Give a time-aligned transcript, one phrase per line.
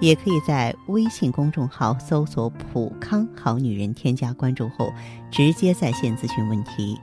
[0.00, 4.92] 也可以在微信公众号搜索“普康好女人”，添加关注后
[5.30, 6.98] 直接在线咨询问题。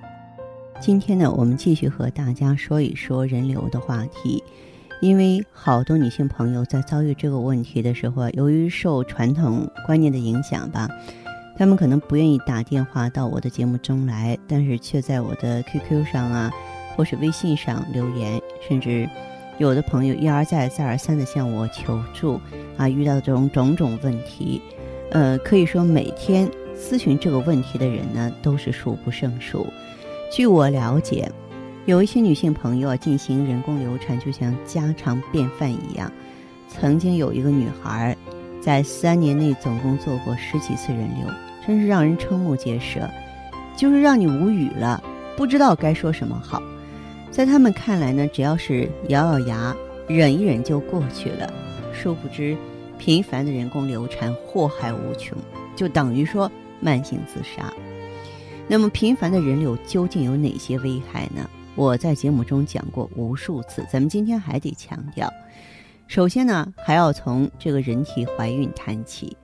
[0.80, 4.44] 今天呢，我们继续和大家说一说人流的话题。
[5.02, 10.88] 因为好多女性朋友在遭遇这个问题的时候啊，由于受传统观念的影响吧，
[11.58, 16.52] 她们可能不愿意打电话到我的节目中来，但是却在我的 QQ 上啊，
[16.96, 19.10] 或是微信上留言，甚至。
[19.58, 22.40] 有的朋友一而再、再而三的向我求助，
[22.76, 24.62] 啊，遇到这种种种问题，
[25.12, 29.68] 呃，可以说每天咨询这个问题的人呢，都是数不胜数。
[30.32, 31.32] 据我了解，
[31.86, 36.12] 有一些女性朋友啊，进行人工流产就像家常便饭一样。
[36.68, 38.18] 曾经有一个女孩，
[38.60, 41.28] 在三年内总共做过十几次人流，
[41.66, 43.08] 真是让人瞠目结舌，
[43.78, 45.02] 就是让你无语了，
[45.38, 46.60] 不知道该说什么好。
[47.34, 49.76] 在他们看来呢，只要是咬咬牙
[50.08, 51.52] 忍一忍就过去了。
[51.92, 52.56] 殊不知，
[53.00, 55.36] 频繁的人工流产祸害无穷，
[55.76, 57.74] 就等于说慢性自杀。
[58.68, 61.50] 那么，频繁的人流究竟有哪些危害呢？
[61.74, 65.28] 我在节目中讲过无数次，咱们今天还得强调。
[66.06, 69.36] 首先呢，还要从这个人体怀孕谈起。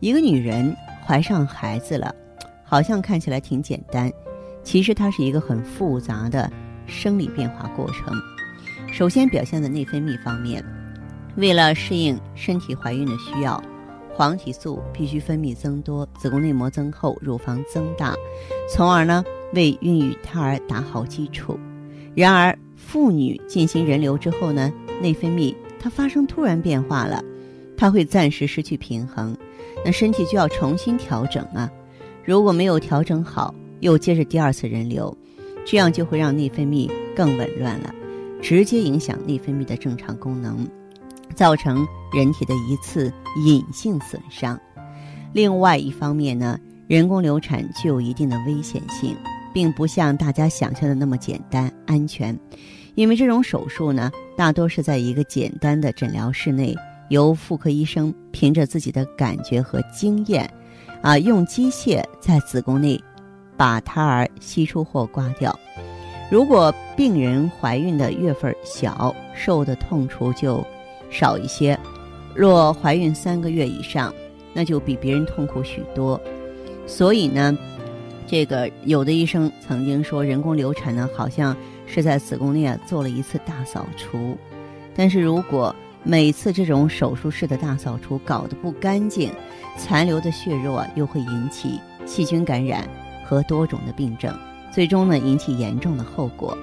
[0.00, 2.14] 一个女人怀上孩子了，
[2.62, 4.12] 好像看起来挺简单，
[4.62, 6.52] 其实它是一个很复杂的。
[6.92, 8.14] 生理变化过程，
[8.92, 10.62] 首先表现在内分泌方面。
[11.36, 13.60] 为了适应身体怀孕的需要，
[14.12, 18.14] 黄体素必须分泌增多，子宫内膜增厚，乳房增大，
[18.70, 21.58] 从而呢为孕育胎儿打好基础。
[22.14, 24.70] 然而，妇女进行人流之后呢，
[25.00, 27.24] 内分泌它发生突然变化了，
[27.78, 29.34] 它会暂时失去平衡，
[29.82, 31.70] 那身体就要重新调整啊。
[32.22, 35.16] 如果没有调整好，又接着第二次人流。
[35.64, 37.94] 这样就会让内分泌更紊乱了，
[38.40, 40.66] 直接影响内分泌的正常功能，
[41.34, 43.12] 造成人体的一次
[43.44, 44.58] 隐性损伤。
[45.32, 49.16] 另外一方面呢，人工流产具有一定的危险性，
[49.54, 52.38] 并不像大家想象的那么简单安全。
[52.94, 56.76] 因为这种手术呢，大多是在一个简单的诊疗室内，
[57.08, 60.52] 由妇科医生凭着自己的感觉和经验，
[61.00, 63.02] 啊，用机械在子宫内。
[63.62, 65.56] 把胎儿吸出或刮掉。
[66.28, 70.66] 如果病人怀孕的月份小，受的痛楚就
[71.12, 71.76] 少一些；
[72.34, 74.12] 若怀孕三个月以上，
[74.52, 76.20] 那就比别人痛苦许多。
[76.88, 77.56] 所以呢，
[78.26, 81.56] 这个有的医生曾经说，人工流产呢，好像
[81.86, 84.36] 是在子宫内啊做了一次大扫除。
[84.92, 85.72] 但是如果
[86.02, 89.30] 每次这种手术式的大扫除搞得不干净，
[89.78, 92.84] 残留的血肉啊，又会引起细菌感染。
[93.32, 94.38] 和多种的病症，
[94.70, 96.54] 最终呢引起严重的后果。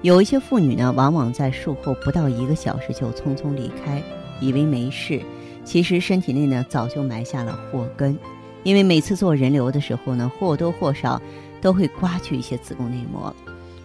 [0.00, 4.02] 有一些妇女呢，往往在术后不到一个小时就匆匆离开，
[4.40, 5.22] 以为没事，
[5.64, 8.18] 其实身体内呢早就埋下了祸根。
[8.64, 11.22] 因为每次做人流的时候呢，或多或少
[11.60, 13.32] 都会刮去一些子宫内膜，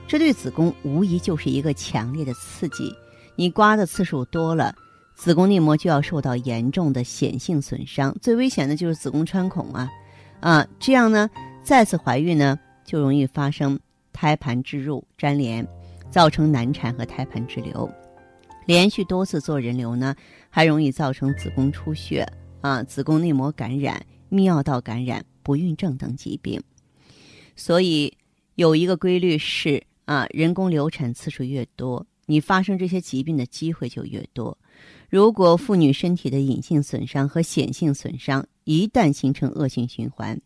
[0.07, 2.91] 这对子宫无疑就是一个强烈的刺激。
[3.35, 4.73] 你刮的次数多了，
[5.13, 9.87] 子宫内膜就要受到严重的显性损伤，最危险的就是子宫穿孔啊，
[10.39, 11.29] 啊，这样呢。
[11.67, 13.77] 再次怀孕呢，就容易发生
[14.13, 15.67] 胎盘置入粘连，
[16.09, 17.91] 造成难产和胎盘滞留。
[18.65, 20.15] 连续多次做人流呢，
[20.49, 22.25] 还容易造成子宫出血
[22.61, 26.63] 啊、子宫内膜感染、泌尿道感染、不孕症等疾病。
[27.57, 28.15] 所以
[28.55, 34.57] 有一个规律是啊，人工流产次数越多，你发生这些疾病的机会就越多。
[35.09, 40.39] 如果妇女身体的隐性损伤和显性损伤一旦形成恶性循环，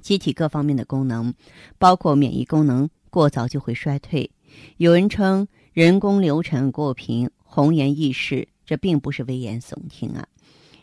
[0.00, 1.34] 机体各方面的功能，
[1.78, 4.30] 包括免疫功能，过早就会衰退。
[4.76, 10.26] 有人称人工流产过频、红颜易逝，这并不是危言耸听啊。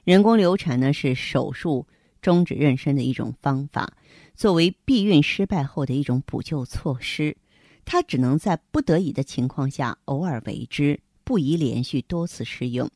[0.03, 1.87] 人工流产呢是手术
[2.21, 3.93] 终止妊娠的一种方法，
[4.35, 7.35] 作为避孕失败后的一种补救措施，
[7.85, 12.89] 它只能在不得已的情况下偶尔为之，不宜连续多次施用。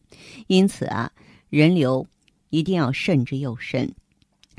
[0.48, 1.12] 因此啊，
[1.50, 2.06] 人流
[2.50, 3.94] 一定要慎之又慎。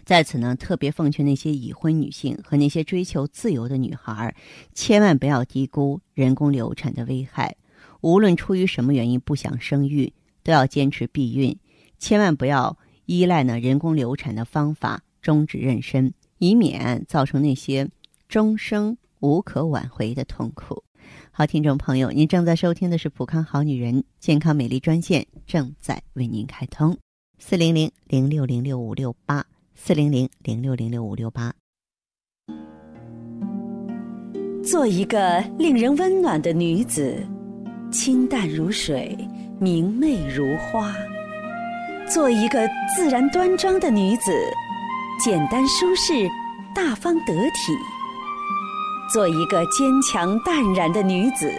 [0.08, 4.34] 在此呢，特别奉劝那些已婚女性和那些追求自由的女孩，
[4.72, 7.55] 千万不要低估人工流产的危害。
[8.00, 10.10] 无论出于什么原因不想生育，
[10.43, 11.55] 都要坚持避孕，
[11.99, 17.87] 千万不要依赖呢人工流产的方法终止妊娠，以免造成那些
[18.31, 20.82] 终生无可挽回的痛苦。
[21.31, 26.96] 好，听众朋友，您正在收听的是《普康好女人健康美丽专线》，正在为您开通，
[27.38, 29.44] 四零零零六零六五六八，
[29.80, 31.54] 四零零零六零六五六八。
[34.62, 37.25] 做一个令人温暖的女子，
[37.90, 39.16] 清淡如水，
[39.58, 40.92] 明媚如花；
[42.06, 44.32] 做一个自然端庄的女子，
[45.25, 46.28] 简单舒适，
[46.75, 47.72] 大方得体。
[49.10, 51.50] 做一个坚强淡然的女子，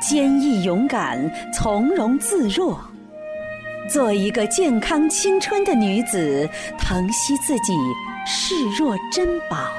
[0.00, 1.18] 坚毅勇敢，
[1.52, 2.76] 从容自若；
[3.88, 6.48] 做一个健康青春的女子，
[6.78, 7.74] 疼惜自己，
[8.26, 9.70] 视若珍宝。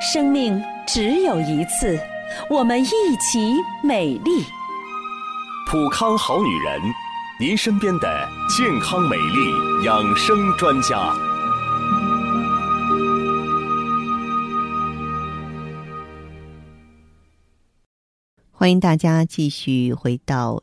[0.00, 1.98] 生命只有一次，
[2.48, 4.44] 我们一起美丽。
[5.68, 6.80] 普康好女人，
[7.40, 11.12] 您身边的健康美丽养生专家。
[18.52, 20.62] 欢迎大家继续回到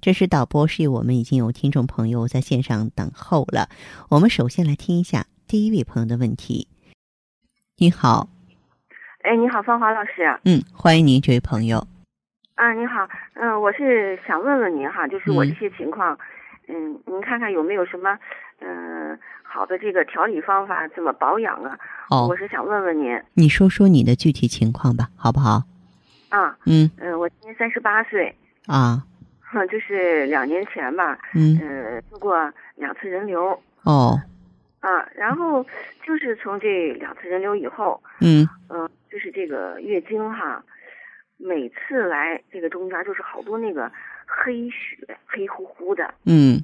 [0.00, 3.68] 这是导播示意，我们已经有听众朋友在线上等候了。
[4.08, 6.68] 我们首先来听一下第一位朋友的问题。
[7.76, 8.30] 你好，
[9.22, 10.40] 哎，你好，芳华老师。
[10.46, 11.86] 嗯，欢迎您，这位朋友。
[12.54, 16.18] 啊，你好，嗯，我是想问问您哈，就是我这些情况，
[16.68, 18.18] 嗯，您看看有没有什么，
[18.60, 21.78] 嗯，好的这个调理方法，怎么保养啊？
[22.08, 23.22] 哦，我是想问问您。
[23.34, 25.64] 你说说你的具体情况吧，好不好？
[26.30, 28.34] 啊，嗯嗯，我今年三十八岁。
[28.66, 29.04] 啊。
[29.52, 33.60] 哼，就是两年前吧，嗯，呃，做过两次人流。
[33.82, 34.18] 哦。
[34.80, 35.62] 啊，然后
[36.06, 40.64] 就是从这两次人流以后，嗯，嗯，就是这个月经哈，
[41.36, 43.92] 每次来这个中间就是好多那个
[44.26, 46.14] 黑血，黑乎乎的。
[46.24, 46.62] 嗯。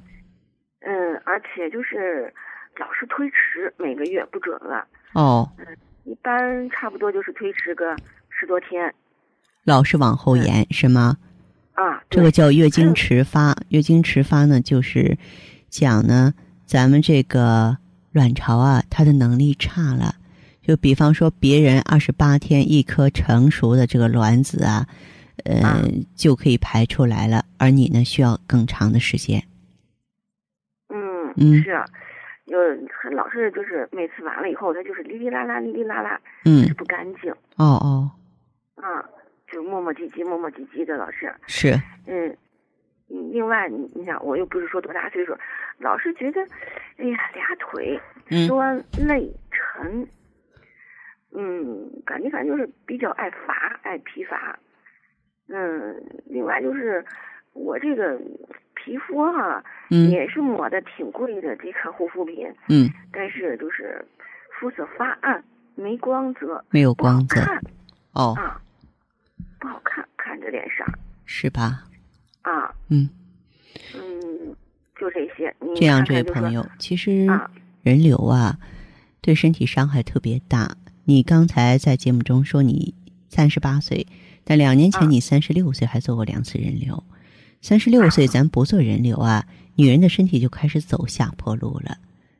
[0.79, 2.33] 嗯，而且就是
[2.77, 4.87] 老是推迟，每个月不准了。
[5.13, 5.47] 哦。
[5.59, 7.95] 嗯，一般差不多就是推迟个
[8.29, 8.91] 十多天。
[9.63, 11.17] 老是往后延是吗？
[11.77, 13.55] 啊，这个叫月经迟发。
[13.69, 15.15] 月经迟发呢，就是
[15.69, 16.33] 讲呢，
[16.65, 17.77] 咱们这个
[18.11, 20.15] 卵巢啊，它的能力差了。
[20.63, 24.87] 就比方说，别人二十八天一颗成熟的这个卵子啊，
[25.45, 25.83] 呃，
[26.15, 29.43] 就可以排出来了，而你呢，需要更长的时间。
[30.89, 31.85] 嗯嗯，是，
[32.47, 32.57] 就
[33.11, 37.31] 老是就是每次完了以后，它就是哩哩啦啦，哩哩啦啦，嗯，不干净。
[37.57, 38.11] 哦哦。
[38.77, 39.05] 啊。
[39.49, 41.73] 就磨磨唧唧，磨磨唧唧的，老是是，
[42.05, 42.35] 嗯，
[43.07, 45.35] 另外，你你想，我又不是说多大岁数，
[45.77, 46.41] 老是觉得，
[46.97, 47.99] 哎呀，俩腿
[48.45, 50.05] 酸累沉，
[51.33, 54.59] 嗯，感觉反正就是比较爱乏，爱疲乏，
[55.47, 57.03] 嗯，另外就是
[57.53, 58.19] 我这个
[58.75, 64.05] 皮肤哈，嗯，也是抹的挺贵的这个护肤品，嗯，但是就是
[64.59, 65.41] 肤色发暗，
[65.75, 67.39] 没光泽，没有光泽，
[68.11, 68.61] 哦啊。
[69.67, 70.87] 不好看，看着脸上
[71.25, 71.83] 是吧？
[72.41, 73.09] 啊，嗯，
[73.93, 74.55] 嗯，
[74.97, 75.53] 就这些。
[75.75, 77.27] 这样，这位朋友，其实
[77.81, 78.57] 人流啊，
[79.19, 80.77] 对身体伤害特别大。
[81.03, 82.93] 你刚才在节目中说你
[83.27, 84.07] 三十八岁，
[84.45, 87.03] 但两年前你三十六岁还做过两次人流。
[87.61, 89.45] 三十六岁咱不做人流啊，
[89.75, 91.97] 女人的身体就开始走下坡路了，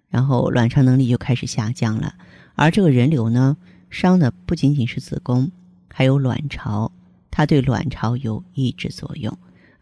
[0.07, 2.15] 然后卵巢能力就开始下降了。
[2.55, 3.57] 而这个人流呢，
[3.89, 5.51] 伤的不仅仅是子宫，
[5.89, 6.89] 还有卵巢。
[7.37, 9.31] 它对卵巢有抑制作用，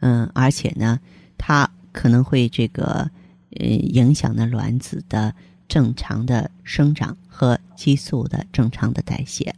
[0.02, 1.00] 嗯，而且呢，
[1.38, 3.10] 它可能会这个
[3.52, 5.34] 呃影响呢卵子的
[5.66, 9.56] 正常的生长和激素的正常的代谢，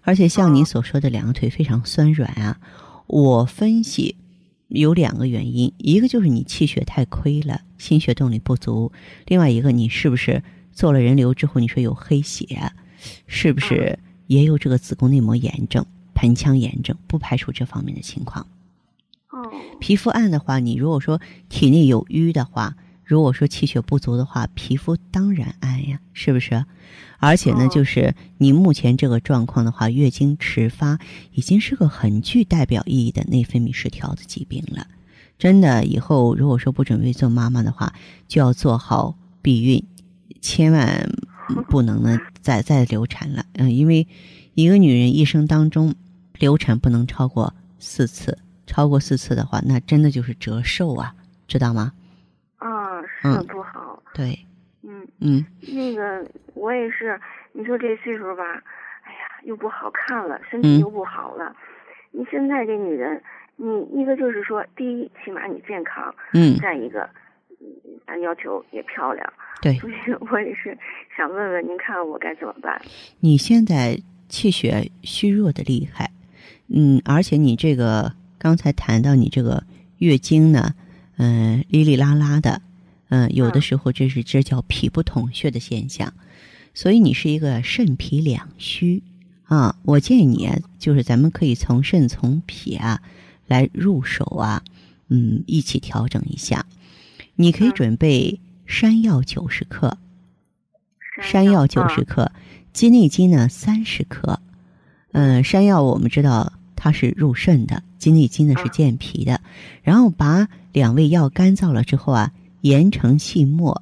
[0.00, 2.58] 而且像你所说的两个腿非常酸软啊，
[3.08, 4.16] 我分析
[4.68, 8.90] 有两个原因，一个就是你气血太亏了，心血动力不足；
[9.26, 12.72] 另外一个，你是不是做了人流之后，你说有黑血，
[13.26, 13.98] 是不是
[14.28, 15.84] 也有这个子宫内膜炎症？
[16.14, 18.46] 盆腔炎症不排除这方面的情况。
[19.30, 26.64] 哦，皮肤暗的话，你如果说体内有瘀的话，如果说气血不足的话，皮肤当然暗呀，是不是？
[27.18, 30.98] 而且呢，就是你目前这个状况的话，月经迟发
[31.32, 34.86] 已经是个很具代表意义的内分泌失调的疾病了。
[35.38, 37.92] 真的，以后如果说不准备做妈妈的话，
[38.28, 39.82] 就要做好避孕，
[40.40, 41.10] 千万
[41.68, 43.44] 不能呢再再流产了。
[43.54, 44.06] 嗯，因为
[44.54, 45.94] 一个女人一生当中。
[46.40, 51.14] 流产不能超过四次，超过四次的话，那真的就是折寿啊，
[51.46, 51.92] 知道吗？
[52.58, 54.02] 啊，是不好。
[54.12, 54.36] 对。
[54.82, 55.46] 嗯嗯。
[55.72, 57.18] 那个我也是，
[57.52, 58.42] 你说这岁数吧，
[59.04, 61.54] 哎呀，又不好看了，身体又不好了。
[62.10, 63.22] 你现在这女人，
[63.54, 66.12] 你一个就是说，第一，起码你健康。
[66.32, 66.58] 嗯。
[66.58, 67.08] 再一个，
[68.08, 69.32] 咱要求也漂亮。
[69.62, 69.78] 对。
[69.78, 69.94] 所以
[70.32, 70.76] 我也是
[71.16, 72.82] 想问问，您看我该怎么办？
[73.20, 73.96] 你现在
[74.28, 76.10] 气血虚弱的厉害，
[76.68, 79.64] 嗯，而且你这个刚才谈到你这个
[79.98, 80.74] 月经呢，
[81.16, 82.60] 嗯，哩哩啦啦的，
[83.08, 86.12] 嗯，有的时候这是这叫脾不统血的现象，
[86.74, 89.02] 所以你是一个肾脾两虚
[89.44, 89.76] 啊。
[89.84, 93.02] 我建议你就是咱们可以从肾从脾啊
[93.46, 94.62] 来入手啊，
[95.08, 96.66] 嗯，一起调整一下。
[97.36, 99.98] 你可以准备山药九十克。
[101.22, 102.32] 山药九十克，
[102.74, 104.38] 鸡内金呢三十克。
[105.12, 109.40] 嗯，山药我们知道它是入肾的，鸡内金呢是健脾的。
[109.82, 113.80] 然后把两味药干燥了之后啊，研成细末，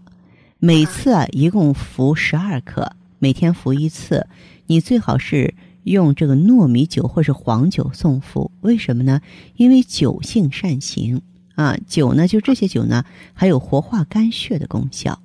[0.59, 4.27] 每次啊一共服十二克，每天服一次。
[4.67, 9.23] 你最好是用这个糯米酒或是黄酒送服，为什么呢？
[9.57, 11.23] 因为酒性善行
[11.55, 15.19] 啊，酒呢就这些酒呢还有活化肝血的功效。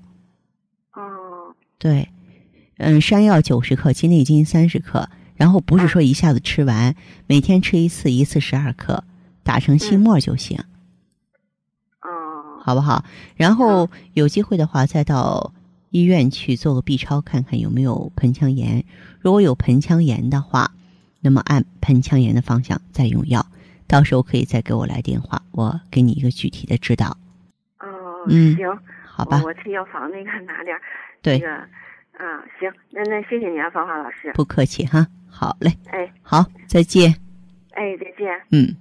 [0.93, 1.01] 哦
[1.77, 2.07] 对，
[2.77, 9.03] 嗯，山药九十克，鸡内金三十克，然后不是说一下子吃完，每天吃一次，一次十二克，
[9.43, 10.59] 打成细末就行。
[12.01, 13.03] 哦，好不好？
[13.35, 15.53] 然后有机会的话，再到
[15.89, 18.83] 医院去做个 B 超，看看有没有盆腔炎。
[19.19, 20.71] 如果有盆腔炎的话，
[21.21, 23.45] 那么按盆腔炎的方向再用药。
[23.87, 27.17] 到时候可以再给我来电话，我给你一个具体的指导。
[27.79, 27.87] 哦，
[28.27, 28.67] 嗯，行，
[29.05, 29.41] 好吧。
[29.43, 30.77] 我去药房那个拿点。
[31.21, 31.41] 对，
[32.17, 34.31] 啊，行，那那谢谢你啊，芳华老师。
[34.33, 35.71] 不客气哈，好嘞。
[35.91, 37.15] 哎，好，再见。
[37.71, 38.27] 哎，再见。
[38.51, 38.75] 嗯。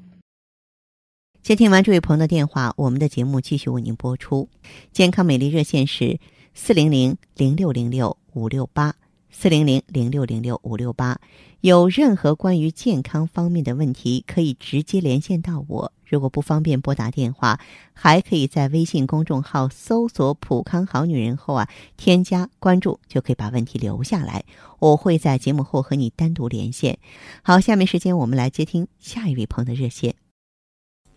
[1.42, 4.48] 接听完这位朋友的电话，我们的节目继续为您播出。
[4.90, 6.18] 健康美丽热线是
[6.54, 8.94] 四零零零六零六五六八
[9.30, 11.20] 四零零零六零六五六八。
[11.66, 15.92] 有任何关于健康方面的问题，可以直接连线到我。
[16.04, 17.58] 如果不方便拨打电话，
[17.92, 24.44] 还可以在微信公众号搜索“普康好女人”后啊，添加关注，就可以把问题留下来。
[24.78, 27.00] 我会在节目后和你单独连线。
[27.42, 30.14] 好，下面时间我们来接听下一位朋友的热线。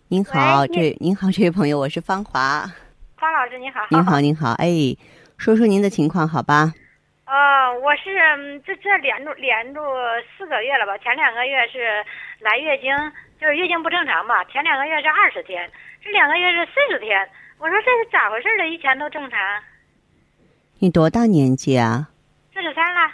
[0.08, 2.62] 您好，这您好，这位朋友，我是芳华。
[3.16, 3.78] 方老师，您好。
[3.88, 4.96] 您好，您好，哎，
[5.36, 6.74] 说说您的情况，好吧？
[7.30, 9.80] 呃，我是这这连着连着
[10.36, 10.98] 四个月了吧？
[10.98, 12.04] 前两个月是
[12.40, 12.92] 来月经，
[13.40, 14.42] 就是月经不正常吧？
[14.46, 15.70] 前两个月是二十天，
[16.02, 17.16] 这两个月是四十天。
[17.58, 18.66] 我说这是咋回事呢？
[18.66, 19.38] 以前都正常。
[20.80, 22.08] 你多大年纪啊？
[22.52, 23.12] 四十三了。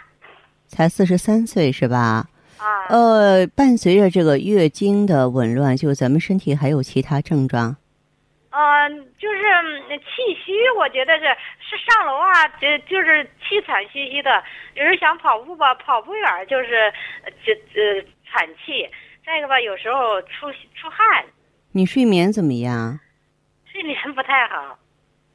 [0.65, 2.25] 才四十三岁是吧？
[2.57, 2.87] 啊。
[2.89, 7.77] 呃，伴随着这个月经的紊乱，就咱们身体还有其他症状？
[8.49, 9.39] 嗯，就是
[9.99, 11.25] 气虚，我觉得是
[11.67, 14.41] 是上楼啊，就就是气喘吁吁的。
[14.75, 16.91] 有时候想跑步吧，跑不远就是
[17.45, 18.87] 就呃喘气。
[19.25, 21.25] 再一个吧，有时候出出汗。
[21.73, 22.99] 你睡眠怎么样？
[23.65, 24.79] 睡眠不太好。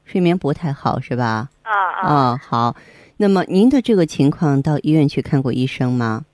[0.05, 1.49] 睡眠不太好是吧？
[1.63, 2.09] 啊啊。
[2.09, 2.75] 哦，好。
[3.19, 6.25] 那么您的这个情况，到医院去看过医生吗？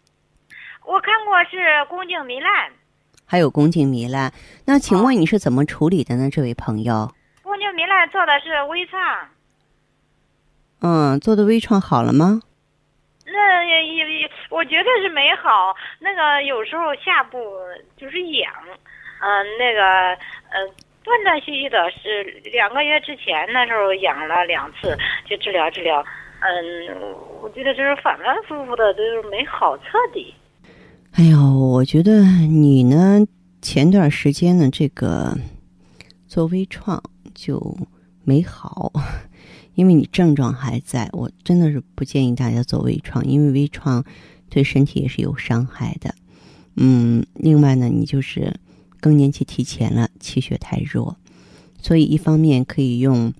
[0.86, 2.72] 我看过，是宫颈糜烂。
[3.26, 4.32] 还有宫颈糜烂，
[4.64, 6.30] 那请问你是怎么处理的呢？
[6.30, 7.12] 这位朋友，
[7.42, 9.00] 宫颈糜烂做的是微创。
[10.80, 12.40] 嗯，做的微创好了吗？
[13.26, 15.74] 那也也，我觉得是没好。
[16.00, 17.38] 那个有时候下部
[17.96, 18.52] 就是痒，
[19.20, 19.82] 嗯，那个
[20.50, 20.64] 呃
[21.04, 24.96] 断断续续的，是两个月之前那时候痒了两次，
[25.28, 26.04] 就治疗治疗。
[26.40, 30.32] 嗯，我觉得这是反反复复的，就是没好彻底。
[31.14, 33.26] 哎呦，我觉得你呢，
[33.60, 35.36] 前段时间呢，这个
[36.28, 37.02] 做微创
[37.34, 37.60] 就
[38.24, 38.92] 没好，
[39.78, 41.08] 因为你症状还在。
[41.12, 44.04] 我真的是不建议大家做微创，因为微创
[44.50, 46.12] 对身体也是有伤害的。
[46.74, 48.52] 嗯，另外呢，你就是
[48.98, 51.16] 更年期提前了，气血太弱，
[51.80, 53.32] 所以一方面可以用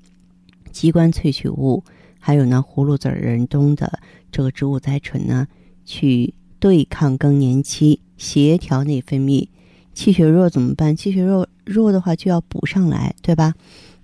[0.70, 1.82] 鸡冠萃取物，
[2.20, 3.98] 还有呢葫芦籽仁冬的
[4.30, 5.48] 这个植物甾醇呢
[5.84, 6.34] 去。
[6.60, 9.46] 对抗更年期，协调内分泌，
[9.94, 10.96] 气血弱怎么办？
[10.96, 13.54] 气血弱弱的话就要补上来，对吧？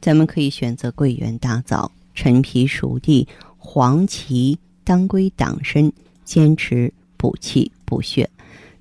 [0.01, 3.27] 咱们可以选择桂圆、大枣、陈皮、熟地、
[3.59, 5.93] 黄芪、当归、党参，
[6.25, 8.31] 坚持补气补血。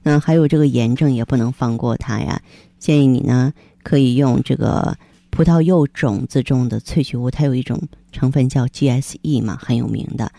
[0.03, 2.41] 那还有这个炎症也不能放过它呀。
[2.79, 4.97] 建议你呢可以用这个
[5.29, 10.31] 葡萄柚种子中的萃取物，它有一种成分叫 GSE 嘛，很有名的。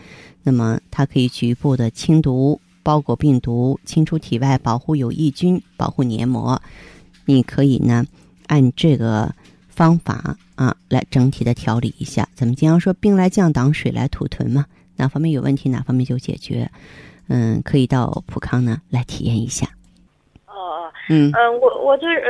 [0.43, 2.59] 那么它可以局部的清毒。
[2.83, 6.61] 包裹病毒，清除体外，保护有益菌，保护黏膜。
[7.25, 8.05] 你可以呢
[8.45, 9.33] 按这个
[9.75, 12.27] 方法啊来整体的调理一下。
[12.33, 14.65] 咱们经常说兵来将挡，水来土屯嘛，
[14.95, 16.69] 哪方面有问题哪方面就解决。
[17.27, 19.67] 嗯，可以到普康呢来体验一下。
[20.47, 22.21] 哦，嗯，呃，我我就是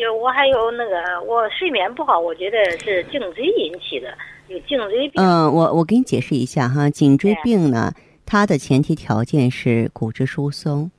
[0.00, 4.08] 有我还有那个我睡眠不好，我觉得是颈椎引起的，
[4.48, 5.22] 有颈椎病。
[5.22, 7.92] 嗯，我我给你解释一下哈，颈椎病呢，
[8.26, 10.90] 它的前提条件是骨质疏松。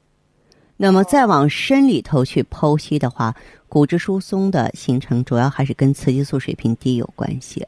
[0.78, 3.34] 那么再往深里头去剖析的话，
[3.75, 7.62] 骨质疏松的形成主要还是跟雌激素水平低有关系。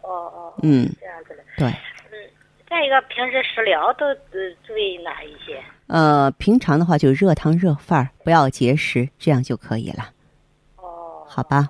[0.00, 1.44] 哦哦，嗯，这样子的。
[1.58, 1.70] 对。
[2.66, 4.16] 再一个，平时食疗都呃
[4.66, 5.62] 注意哪一些？
[5.88, 10.08] 呃，平常的话就热汤热饭，不要节食，这样就可以了。
[10.76, 11.68] 哦，好吧。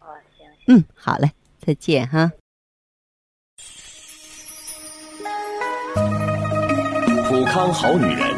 [0.00, 0.76] 哦，行行。
[0.76, 1.30] 嗯，好嘞，
[1.60, 2.32] 再见哈。
[7.28, 8.37] 普康好女人，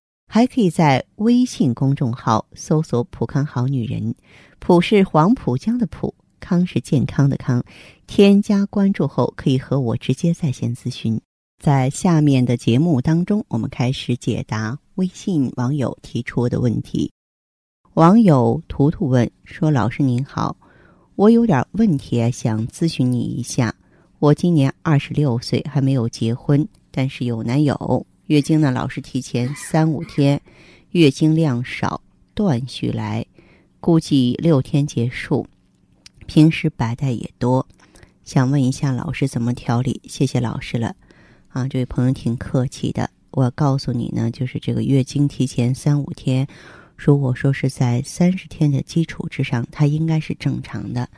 [0.33, 4.15] 还可以在微信公众号搜索“普康好女人”，
[4.59, 6.15] 普是黄浦江的浦。
[6.39, 7.61] 康是健康的康，
[8.07, 11.19] 添加关注后可以和我直接在线咨询。
[11.61, 17.11] 在下面的节目当中，我们开始解答微信网友提出的问题。
[17.95, 20.55] 网友图图问说：“老师您好，
[21.17, 23.75] 我有点问题想咨询你一下。
[24.19, 30.41] 我今年二十六岁，还没有结婚，但是有男友，月经呢老是提前三五天，
[30.91, 32.01] 月经量少，
[32.33, 33.25] 断续来，
[33.81, 35.45] 估计六天结束。”
[36.27, 37.67] 平时白带也多，
[38.23, 39.99] 想问一下老师怎么调理？
[40.05, 40.95] 谢谢老师了。
[41.49, 43.09] 啊，这位朋友挺客气的。
[43.31, 46.47] 我告诉你呢，就是这个月经提前三五天，
[46.95, 51.09] 如果说是在三十天的基础之上，它应该是正常的。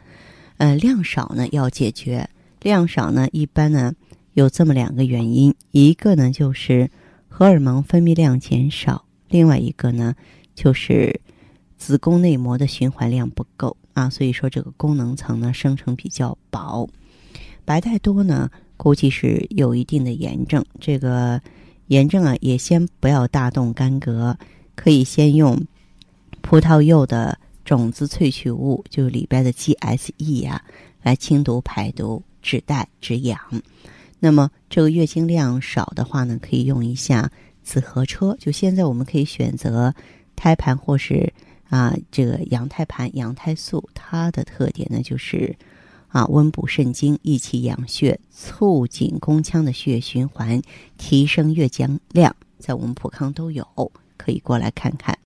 [0.58, 2.28] 呃，量少呢要解决，
[2.63, 3.93] 量少呢一般呢
[4.34, 6.89] 有这么两个原因，一个呢就是
[7.36, 10.13] 荷尔蒙分泌量减少，另外一个呢
[10.54, 11.19] 就是
[11.78, 13.76] 子宫内膜的循环量不够。
[13.93, 16.88] 啊，所以说这个功能层呢生成比较薄，
[17.65, 20.63] 白带多呢，估计是有一定的炎症。
[20.80, 21.41] 这个
[21.88, 24.38] 炎症啊，也先不要大动干戈，
[24.76, 25.60] 可以先用
[26.41, 30.63] 葡萄柚的种子萃取物，就里边的 GSE 呀，
[31.02, 33.39] 来清毒排毒、止带止痒。
[34.24, 37.30] 那么这个月经量少的话呢，可以用一下
[37.62, 38.38] 紫河车。
[38.40, 39.94] 就现在我们可以选择
[40.34, 41.34] 胎盘或是。
[41.70, 45.56] 啊，这个羊胎盘、羊胎素，它的特点呢就是，
[46.10, 50.62] 啊，温补肾精、益气养血、促进宫腔的血液循环、
[51.00, 53.66] 提升月经量，在我们普康都有，
[54.18, 55.18] 可以过来看看。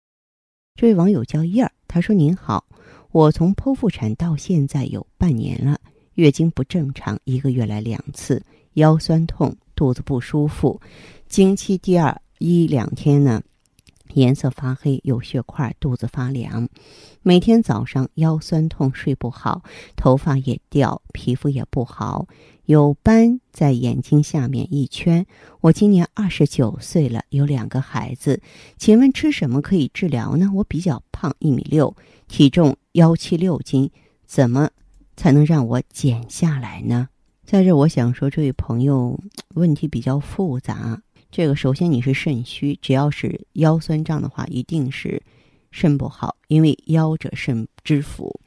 [0.76, 2.64] 这位网友叫燕儿，他说：“您好，
[3.12, 5.78] 我从剖腹产到现在有半年了，
[6.14, 8.42] 月经不正常，一个月来两次，
[8.78, 10.80] 腰酸痛，肚子不舒服，
[11.28, 13.42] 经期第二一两天呢。”
[14.14, 16.68] 颜色发黑，有血块，肚子发凉，
[17.22, 19.62] 每天早上腰酸痛，睡不好，
[19.96, 22.26] 头发也掉，皮肤也不好，
[22.66, 25.24] 有斑在眼睛下面一圈。
[25.62, 28.42] 我今年二十九岁了，有两个孩子，
[28.78, 30.50] 请问吃什么可以治疗呢？
[30.56, 31.96] 我比较胖，一米六，
[32.28, 33.92] 体重幺七六斤，
[34.26, 34.70] 怎么
[35.16, 37.10] 才能让我减下来呢？
[37.48, 39.18] 在这，我想说，这位朋友
[39.54, 41.02] 问题比较复杂。
[41.32, 45.24] 这个首先你是肾虚，只要是腰酸胀的话，一定是
[45.72, 48.38] 肾不好，因为腰者肾之府。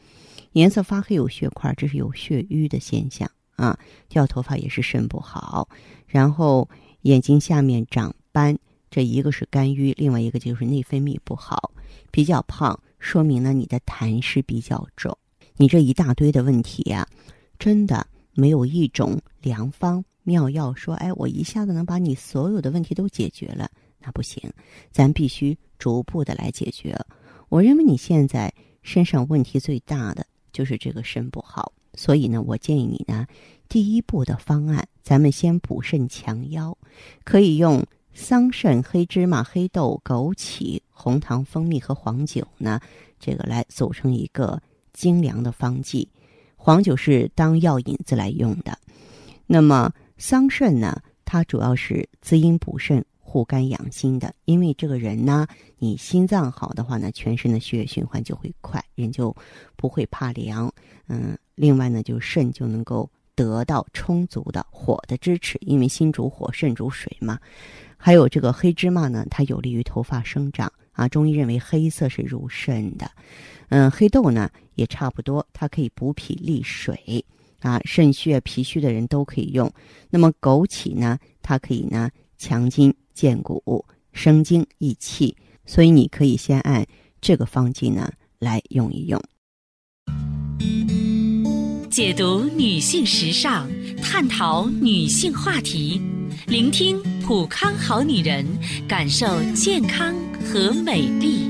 [0.52, 3.78] 颜色发黑有血块，这是有血瘀的现象啊。
[4.10, 5.66] 掉头发也是肾不好，
[6.06, 6.68] 然后
[7.00, 8.54] 眼睛下面长斑，
[8.90, 11.72] 这一个是肝郁，另外一个就是内分泌不好。
[12.10, 15.16] 比较胖，说明呢你的痰湿比较重。
[15.56, 17.08] 你这一大堆的问题呀，
[17.58, 20.04] 真的没有一种良方。
[20.22, 24.52] 妙药说：“哎，我一下子能把你所有的问题都解决了，那不行，
[24.90, 26.94] 咱必须逐步的来解决。
[27.48, 31.72] 我认为你现在身上问题最大的就是这个肾不好。
[31.94, 33.26] 所以呢，我建议你呢，
[33.68, 36.76] 第一步的方案，咱们先补肾强腰，
[37.24, 42.78] 可以用桑葚、黑芝麻、黑豆、枸杞、红糖、蜂蜜和黄酒呢，
[43.18, 44.62] 这个来组成一个
[44.92, 46.08] 精良的方剂。
[46.62, 48.78] 黄酒是当药引子来用的，
[49.46, 54.34] 那么桑葚呢，它主要是滋阴补肾、护肝养心的。
[54.44, 55.46] 因为这个人呢，
[55.78, 59.34] 你心脏好的话呢，全身的血液循环就会快，人就
[59.74, 60.70] 不会怕凉。
[61.08, 61.34] 嗯。
[61.54, 67.38] 另外呢，就肾就能够得到充足的火的支持，因为心主火，肾主水嘛。
[67.96, 71.08] 还有这个黑芝麻呢，它有利于头发生长啊。
[71.08, 73.10] 中医认为黑色是入肾的，
[73.70, 77.22] 嗯，黑豆呢也差不多，它可以补脾利水
[77.60, 79.70] 啊，肾虚脾虚的人都可以用。
[80.08, 86.86] 那么枸杞呢，它可以呢强筋健骨、生精益气，所以你可以先按
[87.20, 89.22] 这个方剂呢来用一用。
[91.90, 93.68] 解读女性时尚，
[94.00, 96.00] 探讨女性话题，
[96.46, 98.46] 聆听普康好女人，
[98.88, 101.49] 感受健康和美丽。